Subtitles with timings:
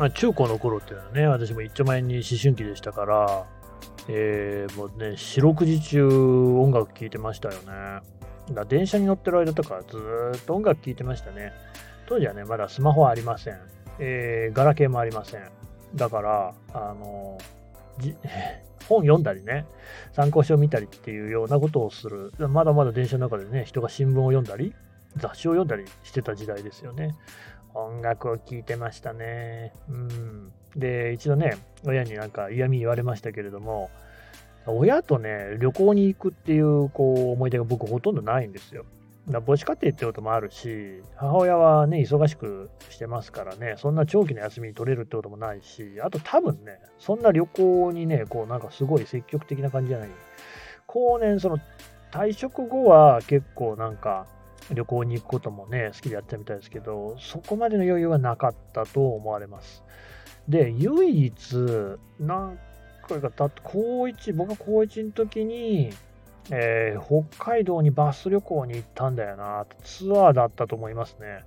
[0.00, 3.44] まあ、中高の頃っていうのはね、私も一丁前に思春期でしたから、
[4.08, 8.00] えー、もうね、四六時中音楽聴いてましたよね。
[8.50, 9.98] だ電車に乗ってる間とかず
[10.38, 11.52] っと音楽聴いてましたね。
[12.06, 13.58] 当時はね、まだスマホはありません。
[13.98, 15.42] えー、ガラケーもありません。
[15.94, 17.36] だから、あの、
[18.88, 19.66] 本読んだりね、
[20.12, 22.32] 参考書を見たりっていうようなことをする。
[22.38, 24.74] まだまだ電車の中でね、人が新聞を読んだり、
[25.16, 27.14] 雑誌を読んだりしてた時代ですよね。
[27.74, 29.72] 音楽を聴いてましたね。
[29.88, 30.52] うん。
[30.76, 33.90] で、一度ね、親になんか嫌味言われましたけれども、
[34.66, 38.84] 親とね、旅行に行くっていうこう思い出が僕ほとんどないんですよ。
[39.32, 50.08] 母子家庭ってこともあるし、母親はね、忙しくしてますからね、そんな長期の休みに取れるってこともないし、あと多分ね、そんな旅行にね、こうなんかすごい積極的な感じじゃない。
[50.86, 51.58] 後年、その
[52.10, 54.26] 退職後は結構なんか
[54.72, 59.82] 旅行に行くこともね、好きでやってたみたいですけど、そこまでの余裕はなかったと思われます。
[60.48, 61.56] で、唯一、
[62.18, 62.58] 何
[63.08, 65.90] 回か経って、高1、僕が高1の時に、
[66.50, 71.44] えー、北海道にバス旅行に行ったんだよな、ツアーだったと思いますね。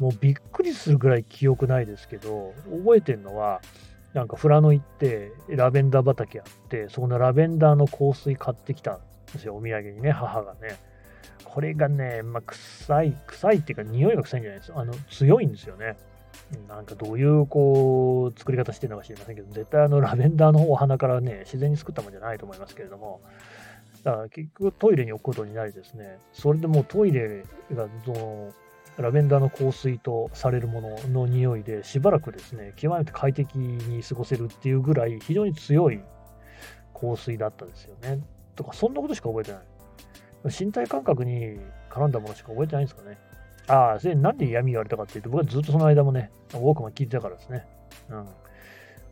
[0.00, 3.60] もうびっくりするぐらい記憶ないですけど、覚えてるのは、
[4.12, 8.98] なんか富良野行って、ラベンダー畑あって、そこのラベンダーの香水買ってきたん
[9.32, 10.78] ですよ、お土産にね、母がね。
[11.54, 15.96] これがね、まあ、臭い、臭いっていうか、匂いが臭いんじゃないですあの、強いんですよね。
[16.68, 23.20] なんかどういうこう作り方してるのか知りませんけど、絶対あのラベンダーのお花からね、自然に作ったもんじゃないと思いますけれども、
[24.02, 28.52] だから結局トイレに置くことになりですね、それでもうトイレがその
[28.98, 36.00] ラベンダーの香水とされるものの匂いでしばらくですね、極めて快適に過ごせるっていうぐらい非常に強い
[36.92, 38.20] 香水だったですよね。
[38.56, 39.60] とか、そんなことしか覚えてない。
[40.44, 41.58] 身体感覚に
[41.90, 43.18] 絡んだものしか覚えてないんですかね。
[43.66, 47.66] ああ、それなんで嫌味言われたかっていうと、僕はずっとその間もね、ウォークマン聞いてたからですね。
[48.10, 48.26] うん。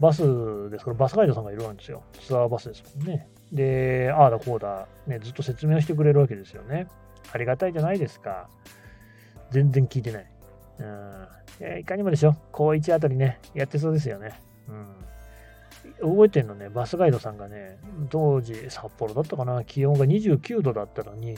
[0.00, 2.02] バスですから、バスガイドさんがいるわけですよ。
[2.20, 3.28] ツアーバスですもんね。
[3.52, 6.88] で、ああだこうだ、ね、ずっと説明をしてくれるわけですよね。
[7.32, 8.48] ありがたいじゃないですか。
[9.50, 10.26] 全然聞いてない。
[10.78, 11.78] うん。
[11.80, 12.34] いかにもでしょ。
[12.50, 14.40] 高1あたりね、やってそうですよね。
[14.68, 14.86] うん。
[16.00, 17.78] 覚えてんのね、バスガイドさんがね、
[18.10, 21.36] 当時札幌だったかな、気温が29度だったのに、い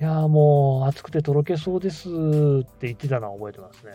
[0.00, 3.92] やもう暑くてとろけそうですって言ってたのは覚えてますね。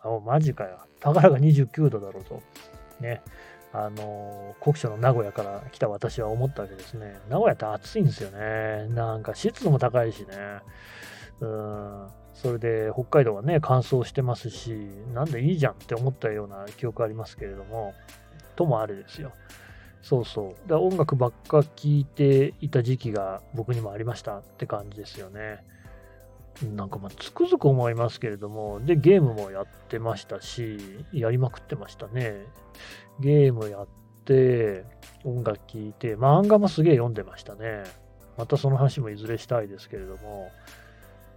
[0.00, 0.78] あ、マジかよ。
[1.00, 2.42] たかが29度だろうと。
[3.00, 3.22] ね。
[3.74, 7.18] あの、国書の名古屋から来た私は思ったわけですね。
[7.30, 8.86] 名古屋って暑いんですよね。
[8.94, 10.26] なんか湿度も高いしね。
[11.40, 12.06] うん。
[12.34, 14.70] それで北海道はね、乾燥してますし、
[15.14, 17.94] なんでいいじゃんって思ったような記憶ありますけれども、
[18.56, 19.32] ともあれですよ。
[20.02, 20.68] そうそう。
[20.68, 25.64] だ音楽ばっか聴いていた時期が僕にもありましたって感じですよね。
[26.74, 30.78] なんかまあつくづく思いますけれども、で、ゲームもやってましたし、
[31.12, 32.44] やりまくってましたね。
[33.20, 33.86] ゲームやっ
[34.24, 34.84] て、
[35.24, 37.84] 音楽聴いて、漫画もすげえ読んでましたね。
[38.36, 40.50] またその話もいずれしたいですけれども。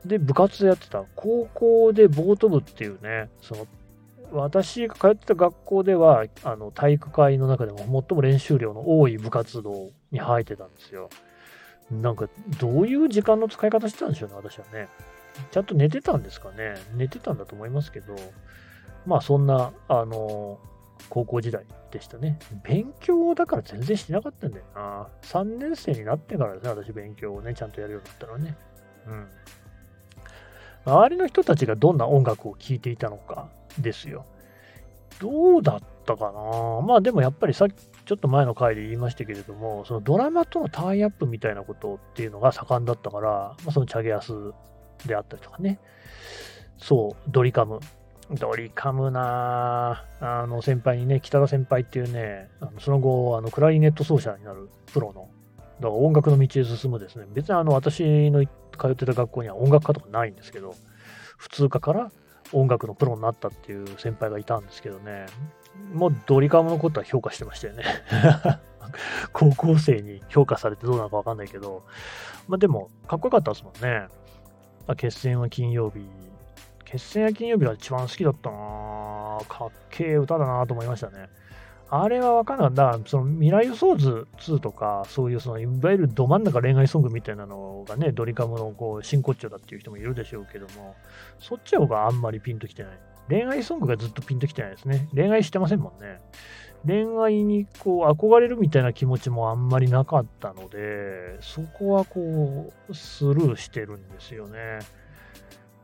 [0.06, 1.04] で、部活やってた。
[1.16, 3.68] 高校でボート部っていうね、その、
[4.32, 11.10] 私が通ってた学校では、あの、体育会の中でも最も練習量の多い部活動に入ってたんですよ。
[11.92, 12.28] なんか、
[12.60, 14.88] どういう時間の使い方してたんでしょうね、私はね。
[15.52, 16.76] ちゃんと寝てたんですかね。
[16.96, 18.16] 寝てたんだと思いますけど、
[19.06, 20.60] まあそんな、あの、
[21.10, 22.40] 高校時代でしたね。
[22.64, 25.08] 勉強だから全然してなかったんだよな。
[25.22, 28.58] 3年生になってからですね、私勉強をね、ちゃんとやるようになったのはね。
[29.08, 29.28] うん。
[30.86, 33.50] 周りの人たちがどんな音楽を聴いていたのか
[33.80, 34.26] ですよ。
[35.20, 36.82] どうだったかな？
[36.82, 37.74] まあでもやっぱりさっき
[38.06, 44.34] ちょっと前の回で言いましたけれども、そのドラマとのタイアップみたいなことっていうのが盛んだったから、まあ、そのチャゲアス
[45.06, 45.80] であったりとかね。
[46.78, 47.80] そう、ドリカム。
[48.32, 55.30] ドリカムなあの先輩にね、北田先輩っていうね、あのその後、あのクラリネット奏者になるプロの、
[55.80, 60.76] だから音楽の道へ進むですね、別にあの私の通ってた学校には音楽科とかないんですけど、
[61.38, 62.12] 普通科から
[62.54, 65.26] 音楽のプロになったっていう先輩がいたんですけどね、
[65.94, 67.84] もうドリカムのことは評価してましたよね。
[69.34, 71.84] 高校生に評価されてどうなのかわかんないけど、
[72.48, 74.08] まあでも、かっこよかったですもんね。
[74.88, 76.08] あ、決戦は金曜日。
[76.86, 78.58] 決戦は金曜日が一番好きだったな
[79.50, 81.30] かっけえ歌だなと思いましたね。
[81.90, 83.10] あれはわかんなかった。
[83.10, 90.96] その未来予想図2とか、そういうそのいわゆるど真ん中恋愛ソングみたいなのがね、ドリカムのこう真骨頂だっていう人もいるでしょうけども、
[91.40, 93.00] そっちの方があんまりピンときてない。
[93.30, 95.08] 恋愛ソングがずっとピンときてないですね。
[95.14, 96.20] 恋愛してませんもんね。
[96.86, 104.80] 恋愛にこう憧れるみたいな気持ちもあんまりなかったので、そこはこうスルーしてるんですよね。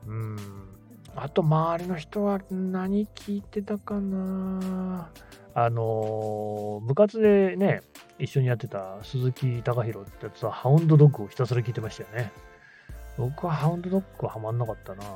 [0.07, 0.37] うん。
[1.15, 5.09] あと周りの人は何聞いてたかな
[5.53, 7.81] あの部活でね、
[8.19, 12.31] 一緒にやってた鈴木貴弘ってやつはハウンドドッグをひたすら聞いてましたよね。
[13.17, 15.03] 僕はハウンドドッグはハマんなかったな。
[15.03, 15.07] あ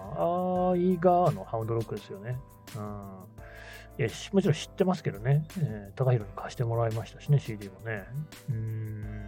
[0.75, 2.37] ー、いいがーのハウンドドッグですよね。
[2.75, 3.25] うん。
[3.97, 5.45] いや、もちろん知ってますけどね。
[5.61, 8.03] えー、高弘に貸してもらいましたしね、CD もね。
[8.49, 9.23] うーん、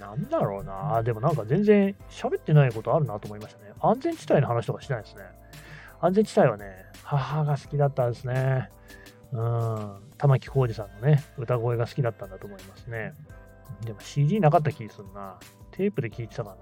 [0.00, 1.02] なんだろうな。
[1.04, 3.72] でもなんか全然喋ってないことあるなと思いましたね。
[3.80, 5.22] 安全地帯の話とかしてないですね。
[6.00, 8.70] 安全地帯はね、母が好きだったんですね。
[9.32, 9.96] うん。
[10.18, 13.14] 玉置浩二さんのね、歌声が好きだったんだと思いますね。
[13.84, 15.38] でも CD なかった気するな。
[15.70, 16.56] テープで聴いてたかな。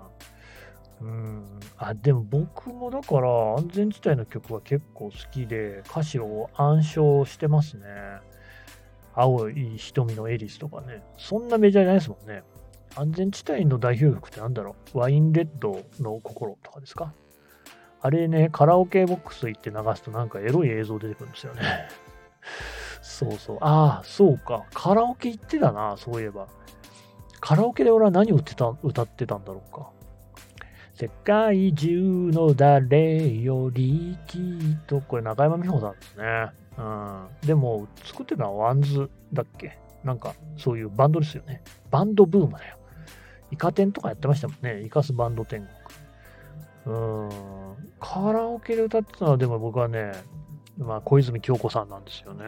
[1.00, 1.44] うん。
[1.76, 7.86] あ、でも僕もだから安全地帯の曲は結構好きで、歌詞を暗唱してますね。
[9.14, 11.02] 青い瞳のエリスとかね。
[11.16, 12.42] そんなメジャーじゃないですもんね。
[12.96, 17.12] 安全地帯の代表曲って何だろうワインレッドの心とかですか？
[18.00, 21.62] あれね、カラオケボックス行って流すとなんかエロい映像出てくるんですよね。
[23.18, 23.58] そうそう。
[23.60, 24.64] ああ、そうか。
[24.72, 26.46] カラオケ行ってたな、そういえば。
[27.40, 29.90] カラオケで俺は何を歌ってた歌ってたんだろうか。
[30.94, 36.50] 世界中の誰よりきっと、これ中山美穂さんですね。
[36.76, 37.26] うん。
[37.46, 39.78] でも、作ってたのは WANDS だっけ？
[40.04, 41.62] なんか、そういうバンドですよね。
[41.90, 42.78] バンドブームだよ。
[43.50, 44.82] イカ天とかやってましたもんね。
[44.82, 45.66] イカスバンド天
[46.84, 46.96] 国。
[46.96, 47.30] うん。
[47.98, 50.12] カラオケで歌ってたのは、でも僕はね、
[50.78, 52.44] まあ、小泉京子さんなんですよね。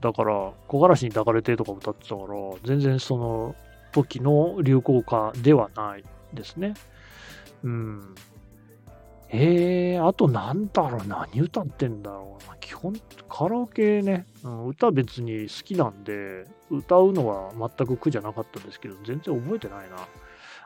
[0.00, 2.28] だから、木枯らしに抱かれてとか歌ってたから、
[2.64, 3.54] 全然その
[3.92, 6.74] 時の流行歌ではないですね。
[7.62, 8.14] うん。
[9.34, 12.56] えー、あとなんだろう、何歌ってんだろうな。
[12.58, 12.94] 基本、
[13.28, 19.96] カラオケね、うん、歌別に好きなんで、歌うのは全く苦じゃなかったんですけど、全然覚えてないな。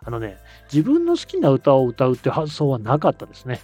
[0.05, 0.37] あのね、
[0.73, 3.61] 自分の好きな歌を歌うって発想はなかったですね。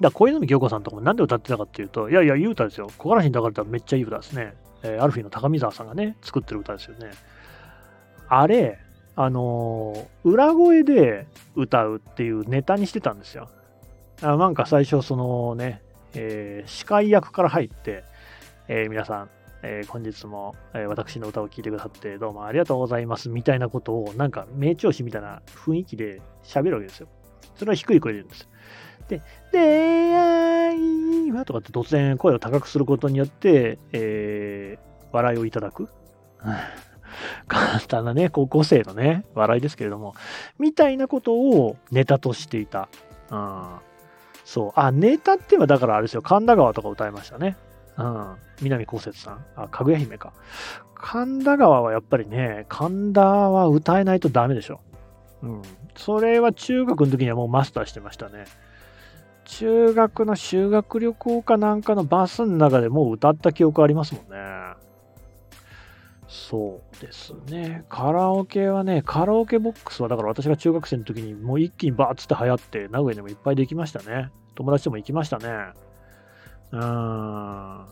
[0.00, 2.90] だから小泉京子さんとかもなんで歌ってたかっていうと、いやいや、いい歌ですよ。
[2.98, 4.54] 木枯らしに抱かれたらめっちゃいい歌ですね。
[4.82, 7.10] えー、アルフィーの高見沢さんがね、作ってる歌ですよね。
[8.28, 8.78] あれ、
[9.14, 13.48] あのー、裏声で歌うっていうネタにしてたんですよ。
[14.22, 15.82] あなんか最初、そのね、
[16.14, 18.04] えー、司会役から入って、
[18.68, 19.30] えー、皆さん、
[19.62, 27.08] えー、本日も、え私の歌を聴いてくださってどうもありがとうございますみたいなことをなんか名調子みたいな雰囲気で喋るわけですよ。
[27.56, 28.48] それは低い声で言うんです。
[29.08, 29.22] で、
[29.52, 29.58] 出
[30.16, 34.78] 会いはとかって突然声を高くすることによって、え
[35.12, 35.88] 笑いをいただく。
[37.48, 40.14] 簡単なね、高校生のね、笑いですけれども、
[40.58, 42.88] みたいなことをネタとしていた。
[43.30, 43.64] うん。
[44.44, 44.72] そう。
[44.74, 47.56] あ、ネタってはだからあれですよ、神田川とか歌いましたね。
[47.96, 48.36] うん。
[48.62, 49.44] 南こうせつさん。
[49.56, 50.32] あ、かぐや姫か。
[50.94, 54.80] 神田川はやっぱりね、神田は歌えないとダメでしょ。
[55.42, 55.62] うん。
[55.96, 58.44] それは中学の時にはもうマスターしてましたね。
[59.46, 64.36] 中学の修学旅行かなんかのバスの中でもう歌った記憶ありますもんね。
[66.28, 67.84] そうですね。
[67.88, 74.30] カラオケはね、カラオケボックスはだから私が中学生の時にもう一気にバーッつって流行って、名古屋でもいっぱいできましたね。
[74.56, 75.46] 友達とも行きましたね。
[76.72, 77.86] うーん。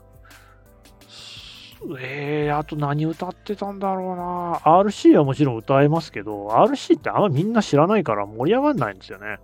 [2.00, 4.60] えー、あと何歌ってたんだろうな。
[4.64, 9.38] RC はもちろん歌えますけど、RC ってあんまみんな知らないから盛り上がんないんですよね。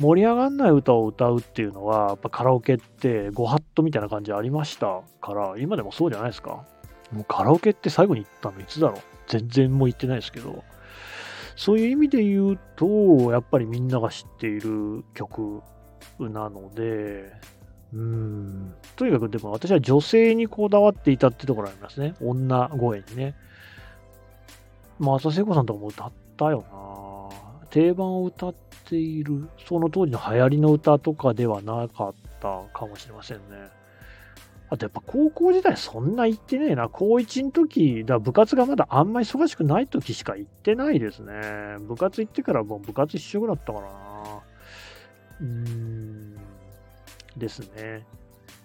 [0.00, 6.64] 盛り上がんない歌を歌うっていうのは、やっぱカラオケってご法度みたいな感じありましたから、今でもそうじゃないですか。
[7.12, 10.64] もうカラオケって最後に行ったのいつだろう全然もう行ってないですけど、
[11.56, 12.86] そういう意味で言うと、
[13.30, 15.62] やっぱりみんなが知っている曲
[16.18, 17.32] なので、
[17.92, 22.14] うん、とにかくでも私は女性にこだわっていたってところありますね。
[22.22, 23.34] 女声にね。
[24.98, 27.11] まあ、浅瀬子さんとかも歌ったよな。
[27.72, 33.42] 定番を歌っている、その当時の流行りの歌とかではなかったかもしれませんね。
[34.68, 36.88] あとやっぱ高校時代そんな行ってねえな。
[36.88, 41.32] 高1の時、だ部活がまだあんまり忙しくない時しか行ってないですね。
[41.80, 43.88] 部活行ってからもう部活一色だったからな。
[45.40, 46.36] うーん。
[47.36, 48.06] ですね。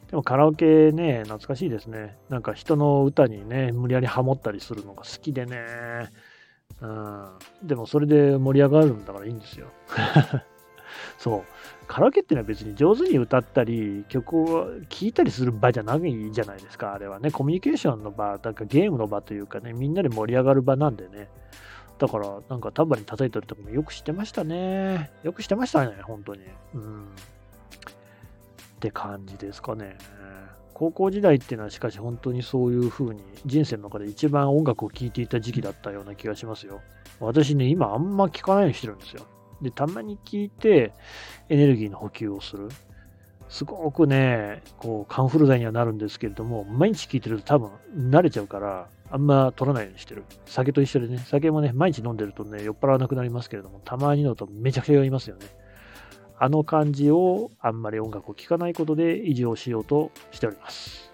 [0.10, 2.18] でもカラオケね、懐かしいですね。
[2.30, 5.58] なんか人の歌にね、無理やりハモったりするのが好きでね。
[6.82, 7.28] うん。
[7.64, 9.68] でもそれで盛り上がるんだからいいんですよ。
[11.18, 11.44] そう。
[11.88, 17.32] カラオケっていうのは別に上手に歌ったり、曲を聴いたりする場じゃないじゃないですか、あれはね。
[17.32, 21.30] コミュニケーションの場、なんかゲームの場というかね、みんなで盛り上がる場なんでね。
[21.98, 25.12] だから、なんかタバに叩いたりとかもよくしてましたね。
[25.24, 26.42] よくしてましたね、本当に。
[26.76, 27.06] うん。
[27.06, 29.98] って感じですかね。
[30.78, 36.82] 高校時代っていうのはしかし本当にそういう風に人生の中で一番音楽を聴いていた時期だったような気がしますよ。
[37.20, 39.26] 私ね、今あんま聴かないようにしてるんですよ。
[39.60, 40.94] で、たまに聴いて
[41.50, 42.70] エネルギーの補給をする。
[43.50, 47.72] すごくね、こう、カンフル剤にはなるんですけれども、毎日聞いてると多分
[48.12, 50.26] 慣れちゃうから、あんま取らないようにしてる。
[50.46, 55.48] 酒と一緒でね、酒もね、毎日飲んでるとね、酔っ払わなくなりますけれども、たまに飲むとめちゃくちゃ酔いますよね。
[56.40, 61.07] あの感じをあんまり音楽を聴かないことで維持をしようとしております。